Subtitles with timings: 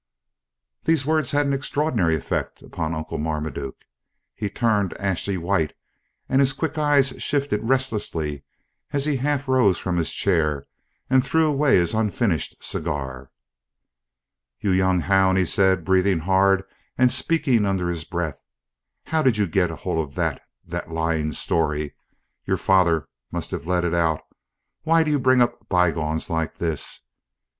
[0.85, 3.85] These words had an extraordinary effect upon Uncle Marmaduke;
[4.33, 5.73] he turned ashy white,
[6.27, 8.43] and his quick eyes shifted restlessly
[8.93, 10.65] as he half rose from his chair
[11.07, 13.29] and threw away his unfinished cigar.
[14.59, 16.63] "You young hound!" he said, breathing hard
[16.97, 18.39] and speaking under his breath.
[19.03, 21.93] "How did you get hold of that that lying story?
[22.45, 24.23] Your father must have let it out!
[24.81, 27.01] Why do you bring up bygones like this?